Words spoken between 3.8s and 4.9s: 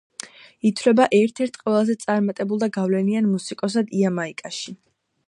იამაიკაში.